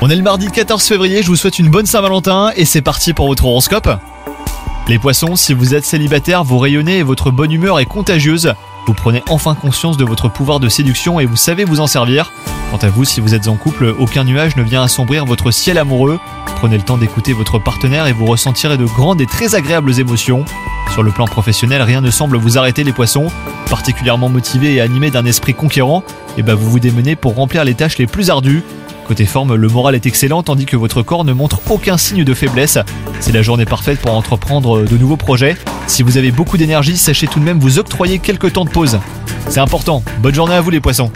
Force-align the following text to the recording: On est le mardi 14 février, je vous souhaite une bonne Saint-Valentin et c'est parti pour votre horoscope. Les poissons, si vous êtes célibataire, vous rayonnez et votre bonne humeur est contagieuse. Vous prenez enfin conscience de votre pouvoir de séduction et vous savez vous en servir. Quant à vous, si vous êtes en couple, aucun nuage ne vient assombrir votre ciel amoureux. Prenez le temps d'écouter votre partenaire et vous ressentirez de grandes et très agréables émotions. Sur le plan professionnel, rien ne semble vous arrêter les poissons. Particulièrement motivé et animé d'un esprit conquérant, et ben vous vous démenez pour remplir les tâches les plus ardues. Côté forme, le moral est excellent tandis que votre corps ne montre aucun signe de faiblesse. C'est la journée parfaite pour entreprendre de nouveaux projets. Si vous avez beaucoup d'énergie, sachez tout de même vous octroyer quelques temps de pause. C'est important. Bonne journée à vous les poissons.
On 0.00 0.10
est 0.10 0.16
le 0.16 0.22
mardi 0.22 0.48
14 0.48 0.82
février, 0.82 1.22
je 1.22 1.28
vous 1.28 1.36
souhaite 1.36 1.60
une 1.60 1.70
bonne 1.70 1.86
Saint-Valentin 1.86 2.50
et 2.56 2.64
c'est 2.64 2.82
parti 2.82 3.12
pour 3.12 3.28
votre 3.28 3.44
horoscope. 3.44 3.88
Les 4.88 4.98
poissons, 4.98 5.36
si 5.36 5.54
vous 5.54 5.76
êtes 5.76 5.84
célibataire, 5.84 6.42
vous 6.42 6.58
rayonnez 6.58 6.98
et 6.98 7.02
votre 7.04 7.30
bonne 7.30 7.52
humeur 7.52 7.78
est 7.78 7.86
contagieuse. 7.86 8.54
Vous 8.88 8.94
prenez 8.94 9.22
enfin 9.28 9.54
conscience 9.54 9.96
de 9.96 10.04
votre 10.04 10.28
pouvoir 10.28 10.58
de 10.58 10.68
séduction 10.68 11.20
et 11.20 11.26
vous 11.26 11.36
savez 11.36 11.64
vous 11.64 11.78
en 11.78 11.86
servir. 11.86 12.32
Quant 12.72 12.78
à 12.78 12.88
vous, 12.88 13.04
si 13.04 13.20
vous 13.20 13.36
êtes 13.36 13.46
en 13.46 13.54
couple, 13.54 13.94
aucun 13.96 14.24
nuage 14.24 14.56
ne 14.56 14.64
vient 14.64 14.82
assombrir 14.82 15.26
votre 15.26 15.52
ciel 15.52 15.78
amoureux. 15.78 16.18
Prenez 16.56 16.76
le 16.76 16.82
temps 16.82 16.98
d'écouter 16.98 17.34
votre 17.34 17.60
partenaire 17.60 18.08
et 18.08 18.12
vous 18.12 18.26
ressentirez 18.26 18.78
de 18.78 18.84
grandes 18.84 19.20
et 19.20 19.26
très 19.26 19.54
agréables 19.54 20.00
émotions. 20.00 20.44
Sur 20.92 21.02
le 21.02 21.10
plan 21.10 21.24
professionnel, 21.24 21.80
rien 21.80 22.02
ne 22.02 22.10
semble 22.10 22.36
vous 22.36 22.58
arrêter 22.58 22.84
les 22.84 22.92
poissons. 22.92 23.28
Particulièrement 23.70 24.28
motivé 24.28 24.74
et 24.74 24.82
animé 24.82 25.10
d'un 25.10 25.24
esprit 25.24 25.54
conquérant, 25.54 26.04
et 26.36 26.42
ben 26.42 26.54
vous 26.54 26.70
vous 26.70 26.80
démenez 26.80 27.16
pour 27.16 27.34
remplir 27.34 27.64
les 27.64 27.72
tâches 27.72 27.96
les 27.96 28.06
plus 28.06 28.28
ardues. 28.28 28.62
Côté 29.06 29.24
forme, 29.24 29.54
le 29.54 29.68
moral 29.68 29.94
est 29.94 30.04
excellent 30.04 30.42
tandis 30.42 30.66
que 30.66 30.76
votre 30.76 31.00
corps 31.00 31.24
ne 31.24 31.32
montre 31.32 31.62
aucun 31.70 31.96
signe 31.96 32.24
de 32.24 32.34
faiblesse. 32.34 32.76
C'est 33.20 33.32
la 33.32 33.40
journée 33.40 33.64
parfaite 33.64 34.00
pour 34.00 34.14
entreprendre 34.14 34.82
de 34.82 34.98
nouveaux 34.98 35.16
projets. 35.16 35.56
Si 35.86 36.02
vous 36.02 36.18
avez 36.18 36.30
beaucoup 36.30 36.58
d'énergie, 36.58 36.98
sachez 36.98 37.26
tout 37.26 37.40
de 37.40 37.44
même 37.44 37.58
vous 37.58 37.78
octroyer 37.78 38.18
quelques 38.18 38.52
temps 38.52 38.66
de 38.66 38.70
pause. 38.70 39.00
C'est 39.48 39.60
important. 39.60 40.04
Bonne 40.18 40.34
journée 40.34 40.54
à 40.54 40.60
vous 40.60 40.70
les 40.70 40.80
poissons. 40.80 41.10